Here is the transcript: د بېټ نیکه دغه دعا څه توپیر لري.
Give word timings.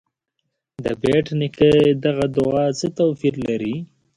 د 0.83 0.85
بېټ 1.01 1.25
نیکه 1.39 1.71
دغه 2.05 2.25
دعا 2.35 2.65
څه 2.79 2.87
توپیر 2.97 3.33
لري. 3.47 3.75